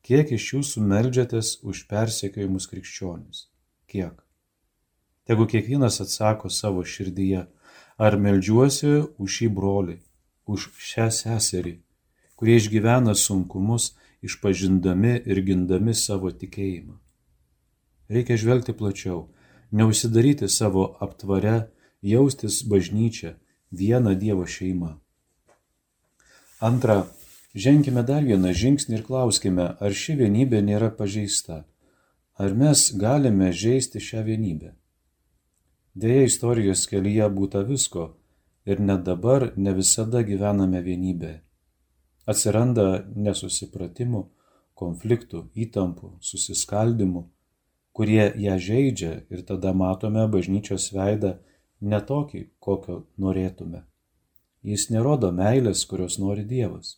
Kiek 0.05 0.35
iš 0.37 0.51
jūsų 0.53 0.83
melžiatės 0.85 1.59
už 1.65 1.87
persekiojimus 1.89 2.67
krikščionis? 2.69 3.47
Kiek? 3.89 4.19
Tegu 5.25 5.47
kiekvienas 5.49 6.03
atsako 6.05 6.51
savo 6.53 6.83
širdyje, 6.85 7.47
ar 7.99 8.17
melžiuosi 8.19 8.95
už 9.19 9.37
šį 9.39 9.49
brolį, 9.55 9.99
už 10.51 10.71
šią 10.79 11.09
seserį, 11.15 11.79
kurie 12.39 12.59
išgyvena 12.61 13.15
sunkumus, 13.15 13.95
išpažindami 14.25 15.15
ir 15.25 15.41
gindami 15.47 15.95
savo 15.95 16.33
tikėjimą. 16.33 16.99
Reikia 18.11 18.37
žvelgti 18.41 18.75
plačiau, 18.77 19.29
neužsidaryti 19.73 20.49
savo 20.49 20.97
aptvare 21.01 21.71
jaustis 22.03 22.63
bažnyčia, 22.69 23.37
viena 23.71 24.15
Dievo 24.15 24.47
šeima. 24.47 24.99
Antra, 26.61 27.07
ženkime 27.55 28.05
dar 28.07 28.25
vieną 28.25 28.53
žingsnį 28.55 29.01
ir 29.01 29.07
klauskime, 29.09 29.67
ar 29.81 29.93
ši 29.93 30.19
vienybė 30.21 30.63
nėra 30.63 30.91
pažeista. 30.95 31.65
Ar 32.35 32.55
mes 32.55 32.91
galime 32.99 33.53
žaisti 33.53 34.01
šią 34.03 34.25
vienybę? 34.27 34.75
Deja, 35.95 36.25
istorijos 36.27 36.89
kelyje 36.91 37.27
būta 37.31 37.61
visko 37.67 38.05
ir 38.67 38.81
net 38.83 39.05
dabar 39.07 39.53
ne 39.57 39.75
visada 39.77 40.25
gyvename 40.27 40.81
vienybėje. 40.83 41.37
Atsiranda 42.27 43.05
nesusipratimų, 43.15 44.23
konfliktų, 44.75 45.45
įtampų, 45.55 46.17
susiskaldimų, 46.25 47.23
kurie 47.95 48.25
ją 48.43 48.57
žaidžia 48.59 49.13
ir 49.31 49.45
tada 49.47 49.71
matome 49.77 50.25
bažnyčios 50.33 50.89
veidą 50.97 51.37
ne 51.81 52.01
tokį, 52.01 52.43
kokio 52.59 53.05
norėtume. 53.21 53.85
Jis 54.65 54.89
nerodo 54.91 55.31
meilės, 55.31 55.85
kurios 55.87 56.19
nori 56.19 56.43
Dievas. 56.49 56.97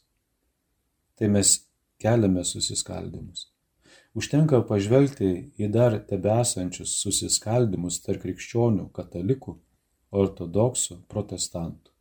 Tai 1.19 1.29
mes 1.37 1.53
keliame 2.01 2.47
susiskaldimus. 2.47 3.51
Užtenka 4.17 4.63
pažvelgti 4.65 5.27
į 5.61 5.67
dar 5.69 5.99
tebesančius 6.09 6.95
susiskaldimus 7.03 7.99
tarp 8.01 8.23
krikščionių, 8.23 8.87
katalikų, 8.97 9.53
ortodoksų, 10.17 11.03
protestantų. 11.13 11.93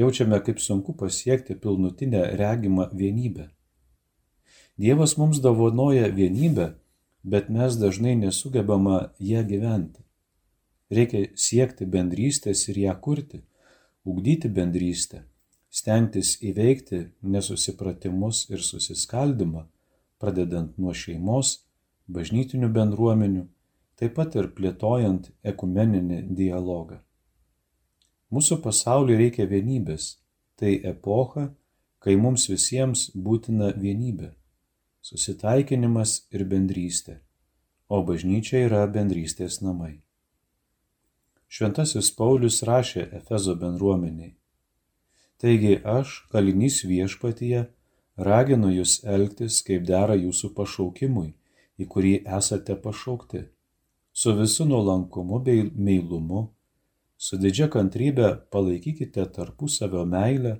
Jaučiame, 0.00 0.38
kaip 0.40 0.62
sunku 0.64 0.94
pasiekti 0.96 1.58
pilnutinę 1.60 2.22
regimą 2.40 2.86
vienybę. 2.96 3.50
Dievas 4.80 5.18
mums 5.20 5.42
davonoja 5.44 6.08
vienybę, 6.08 6.70
bet 7.22 7.50
mes 7.52 7.76
dažnai 7.76 8.14
nesugebama 8.16 9.12
ją 9.20 9.44
gyventi. 9.44 10.00
Reikia 10.88 11.26
siekti 11.36 11.84
bendrystės 11.92 12.64
ir 12.72 12.80
ją 12.86 12.96
kurti, 13.04 13.42
ugdyti 14.08 14.48
bendrystę, 14.48 15.26
stengtis 15.68 16.38
įveikti 16.40 17.04
nesusipratimus 17.20 18.46
ir 18.48 18.64
susiskaldimą, 18.64 19.66
pradedant 20.22 20.76
nuo 20.78 20.94
šeimos, 20.94 21.56
bažnytinių 22.06 22.70
bendruomenių, 22.72 23.46
taip 23.98 24.14
pat 24.18 24.36
ir 24.38 24.52
plėtojant 24.56 25.32
ekumeninį 25.52 26.20
dialogą. 26.38 27.00
Mūsų 28.32 28.62
pasauliui 28.64 29.18
reikia 29.18 29.48
vienybės. 29.50 30.16
Tai 30.56 30.70
epocha, 30.88 31.48
kai 32.02 32.14
mums 32.16 32.46
visiems 32.50 33.08
būtina 33.14 33.72
vienybė, 33.74 34.28
susitaikinimas 35.02 36.14
ir 36.30 36.44
bendrystė, 36.46 37.16
o 37.90 37.98
bažnyčia 38.06 38.62
yra 38.68 38.84
bendrystės 38.86 39.58
namai. 39.64 39.96
Šventasis 41.52 42.12
Paulius 42.16 42.62
rašė 42.68 43.08
Efezo 43.18 43.56
bendruomeniai. 43.58 44.36
Taigi 45.42 45.80
aš, 45.82 46.22
kalinys 46.32 46.84
viešpatyje, 46.86 47.66
raginu 48.16 48.70
jūs 48.72 49.00
elgtis, 49.04 49.62
kaip 49.66 49.86
dera 49.88 50.16
jūsų 50.18 50.52
pašaukimui, 50.56 51.32
į 51.78 51.88
kurį 51.88 52.14
esate 52.38 52.76
pašaukti 52.76 53.46
su 54.12 54.34
visu 54.36 54.64
nuolankumu 54.64 55.38
bei 55.40 55.70
meilumu, 55.74 56.50
su 57.16 57.38
didžia 57.40 57.68
kantrybė 57.72 58.28
palaikykite 58.52 59.24
tarpusavio 59.36 60.04
meilę, 60.04 60.58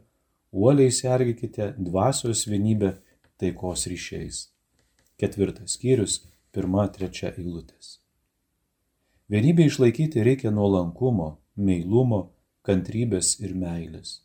uoliai 0.53 0.93
sergikite 0.93 1.75
dvasios 1.79 2.47
vienybę 2.49 2.95
taikos 3.37 3.87
ryšiais. 3.93 4.49
Ketvirtas 5.21 5.77
skyrius, 5.77 6.23
pirma, 6.53 6.87
trečia 6.88 7.33
eilutės. 7.37 7.99
Vienybė 9.33 9.69
išlaikyti 9.69 10.25
reikia 10.25 10.51
nuolankumo, 10.53 11.29
meilumo, 11.57 12.23
kantrybės 12.67 13.38
ir 13.41 13.55
meilės. 13.57 14.21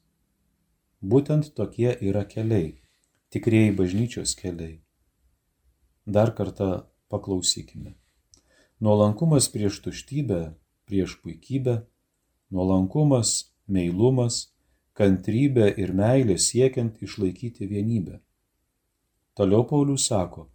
Būtent 1.01 1.53
tokie 1.55 1.93
yra 2.01 2.23
keliai, 2.25 2.75
tikrieji 3.33 3.75
bažnyčios 3.75 4.35
keliai. 4.39 4.81
Dar 6.05 6.31
kartą 6.35 6.87
paklausykime. 7.11 7.95
Nuolankumas 8.79 9.49
prieš 9.51 9.81
tuštybę, 9.83 10.53
prieš 10.87 11.17
puikybę, 11.23 11.81
nuolankumas, 12.53 13.51
meilumas, 13.67 14.53
kantrybė 14.97 15.73
ir 15.81 15.93
meilė 15.93 16.37
siekiant 16.39 17.01
išlaikyti 17.03 17.67
vienybę. 17.67 18.21
Toliau 19.37 19.67
Paulius 19.69 20.07
sako, 20.09 20.47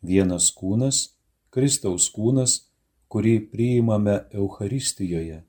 vienas 0.00 0.50
kūnas, 0.56 1.18
Kristaus 1.52 2.08
kūnas, 2.14 2.72
kurį 3.12 3.34
priimame 3.52 4.22
Euharistijoje, 4.32 5.42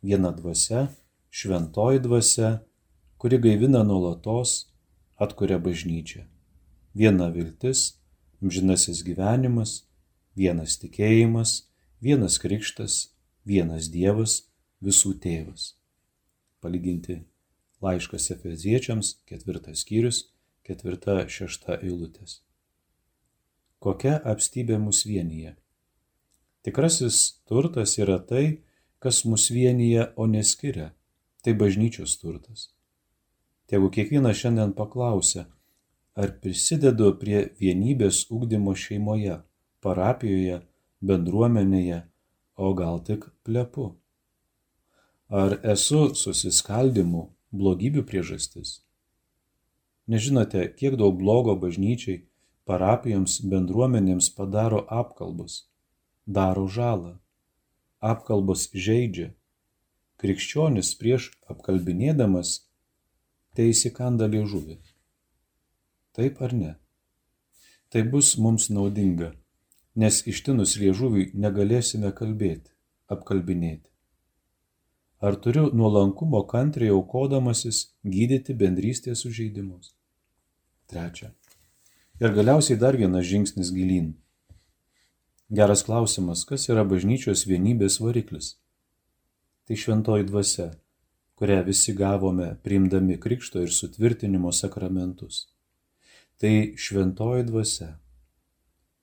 viena 0.00 0.30
dvasia, 0.32 0.86
šventoji 1.28 2.00
dvasia, 2.06 2.52
kuri 3.20 3.38
gaivina 3.42 3.82
nuolatos, 3.84 4.71
atkuria 5.24 5.58
bažnyčią. 5.62 6.26
Viena 6.94 7.30
viltis, 7.32 7.96
amžinasis 8.42 9.02
gyvenimas, 9.06 9.82
vienas 10.36 10.76
tikėjimas, 10.82 11.68
vienas 12.02 12.38
krikštas, 12.42 13.12
vienas 13.48 13.88
Dievas, 13.92 14.42
visų 14.82 15.14
tėvas. 15.22 15.72
Palyginti 16.62 17.22
laiškas 17.82 18.30
Efeziečiams, 18.34 19.16
ketvirtas 19.26 19.82
skyrius, 19.82 20.26
ketvirta 20.66 21.22
šešta 21.28 21.80
eilutės. 21.82 22.40
Kokia 23.82 24.18
apstybė 24.32 24.78
mus 24.78 25.02
vienyje? 25.08 25.56
Tikrasis 26.62 27.42
turtas 27.50 27.96
yra 27.98 28.20
tai, 28.22 28.62
kas 29.02 29.24
mus 29.26 29.48
vienyje, 29.50 30.12
o 30.14 30.28
neskiria. 30.30 30.92
Tai 31.42 31.56
bažnyčios 31.58 32.14
turtas. 32.20 32.68
Tegu 33.72 33.88
kiekvienas 33.88 34.36
šiandien 34.36 34.74
paklausia, 34.76 35.46
ar 36.20 36.34
prisidedu 36.44 37.06
prie 37.16 37.38
vienybės 37.56 38.26
ugdymo 38.28 38.74
šeimoje 38.76 39.38
parapijoje, 39.80 40.58
bendruomenėje, 41.00 42.02
o 42.60 42.72
gal 42.76 42.98
tik 43.06 43.22
plepu? 43.48 43.86
Ar 45.32 45.54
esu 45.74 46.00
susiskaldimų, 46.20 47.22
blogybių 47.56 48.02
priežastis? 48.10 48.74
Nežinote, 50.04 50.66
kiek 50.76 50.98
daug 51.00 51.16
blogo 51.16 51.54
bažnyčiai, 51.62 52.18
parapijoms, 52.68 53.38
bendruomenėms 53.54 54.28
padaro 54.36 54.82
apkalbos, 54.98 55.54
daro 56.26 56.66
žalą. 56.76 57.14
Apkalbos 58.04 58.66
žaidžia. 58.76 59.30
Krikščionis 60.20 60.92
prieš 61.00 61.30
apkalbinėdamas 61.48 62.52
teįsikanda 63.58 64.28
liežuvį. 64.32 64.78
Taip 66.16 66.42
ar 66.42 66.56
ne? 66.56 66.72
Tai 67.92 68.02
bus 68.08 68.36
mums 68.40 68.70
naudinga 68.72 69.32
nes 69.94 70.22
ištinus 70.28 70.76
liežuviui 70.80 71.30
negalėsime 71.36 72.12
kalbėti, 72.16 72.70
apkalbinėti. 73.12 73.88
Ar 75.22 75.36
turiu 75.38 75.68
nuolankumo 75.76 76.42
kantriai 76.50 76.90
aukodamasis 76.94 77.92
gydyti 78.02 78.56
bendrystės 78.58 79.22
sužeidimus? 79.22 79.92
Trečia. 80.90 81.30
Ir 82.20 82.34
galiausiai 82.34 82.78
dar 82.78 82.96
vienas 82.98 83.28
žingsnis 83.28 83.70
gilyn. 83.74 84.14
Geras 85.52 85.84
klausimas, 85.84 86.46
kas 86.48 86.66
yra 86.72 86.82
bažnyčios 86.88 87.44
vienybės 87.46 88.00
variklis? 88.00 88.56
Tai 89.68 89.76
šventoji 89.78 90.26
dvasia, 90.26 90.72
kurią 91.38 91.62
visi 91.66 91.94
gavome 91.96 92.52
priimdami 92.62 93.18
krikšto 93.20 93.62
ir 93.62 93.72
sutvirtinimo 93.72 94.52
sakramentus. 94.52 95.46
Tai 96.38 96.54
šventoji 96.76 97.46
dvasia, 97.48 97.92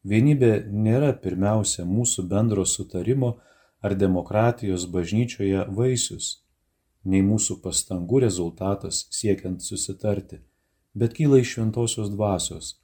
Vienybė 0.07 0.69
nėra 0.71 1.11
pirmiausia 1.19 1.83
mūsų 1.83 2.23
bendro 2.31 2.63
sutarimo 2.63 3.33
ar 3.83 3.95
demokratijos 3.99 4.85
bažnyčioje 4.93 5.65
vaisius, 5.75 6.45
nei 7.03 7.19
mūsų 7.21 7.59
pastangų 7.63 8.21
rezultatas 8.23 9.07
siekiant 9.11 9.61
susitarti, 9.61 10.39
bet 10.95 11.17
kyla 11.17 11.41
iš 11.43 11.51
šventosios 11.57 12.13
dvasios, 12.15 12.77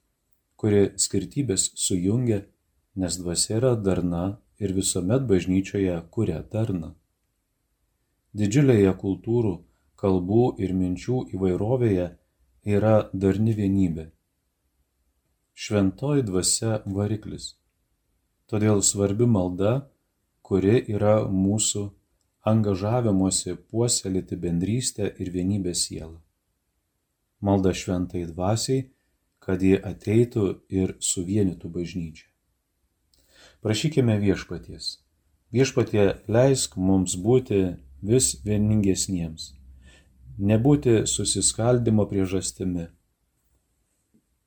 kuri 0.59 0.91
skirtybės 0.99 1.71
sujungia, 1.79 2.43
nes 2.99 3.15
dvasia 3.21 3.61
yra 3.61 3.73
darna 3.79 4.25
ir 4.59 4.75
visuomet 4.75 5.23
bažnyčioje 5.31 5.95
kuria 6.11 6.43
darną. 6.51 6.95
Didžiulėje 8.35 8.91
kultūrų, 8.99 9.55
kalbų 9.95 10.43
ir 10.59 10.75
minčių 10.75 11.23
įvairovėje 11.37 12.09
yra 12.75 12.97
darni 13.13 13.55
vienybė 13.55 14.09
šventoji 15.55 16.25
dvasia 16.27 16.81
variklis. 16.85 17.53
Todėl 18.51 18.83
svarbi 18.83 19.25
malda, 19.25 19.87
kuri 20.45 20.83
yra 20.91 21.23
mūsų 21.31 21.87
angažavimuose 22.45 23.55
puoselėti 23.71 24.37
bendrystę 24.37 25.07
ir 25.17 25.31
vienybę 25.33 25.73
sielą. 25.73 26.19
Malda 27.41 27.71
šventai 27.73 28.25
dvasiai, 28.29 28.89
kad 29.39 29.63
jie 29.63 29.79
ateitų 29.79 30.45
ir 30.69 30.95
suvienytų 30.99 31.71
bažnyčią. 31.71 32.27
Prašykime 33.63 34.19
viešpaties. 34.21 34.99
Viešpatie 35.53 36.05
leisk 36.27 36.75
mums 36.77 37.15
būti 37.15 37.77
vis 38.01 38.33
vieningesniems, 38.45 39.53
nebūti 40.39 41.03
susiskaldimo 41.07 42.07
priežastimi 42.09 42.89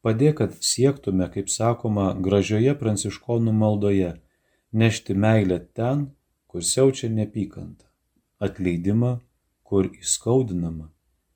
Padėk, 0.09 0.37
kad 0.39 0.55
siektume, 0.63 1.27
kaip 1.35 1.51
sakoma, 1.51 2.13
gražioje 2.15 2.75
pranciškonų 2.79 3.53
maldoje, 3.53 4.13
nešti 4.73 5.17
meilę 5.19 5.59
ten, 5.75 6.07
kur 6.49 6.63
siaučia 6.63 7.11
nepykanta, 7.11 7.89
atleidimą, 8.41 9.19
kur 9.67 9.91
įskaudinama, 9.91 10.89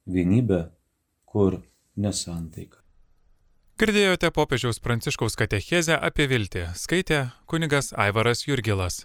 vienybę, 0.06 0.62
kur 1.26 1.58
nesantaika. 1.96 2.78
Girdėjote 3.82 4.30
popiežiaus 4.30 4.78
pranciškaus 4.78 5.34
katechezę 5.36 5.98
apie 5.98 6.28
viltį, 6.30 6.68
skaitė 6.78 7.24
kunigas 7.50 7.90
Aivaras 7.98 8.46
Jurgilas. 8.46 9.02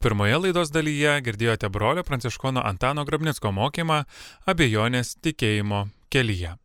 Pirmoje 0.00 0.38
laidos 0.44 0.72
dalyje 0.74 1.18
girdėjote 1.26 1.70
brolio 1.72 2.04
pranciškono 2.06 2.64
Antano 2.64 3.04
Grabnicko 3.08 3.52
mokymą 3.52 4.02
abejonės 4.50 5.16
tikėjimo 5.24 5.86
kelyje. 6.10 6.56